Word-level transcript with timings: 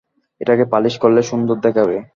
এটাকে 0.41 0.63
পালিশ 0.73 0.93
করলে 0.97 1.21
সুন্দর 1.21 1.57
দেখাবে। 1.65 1.95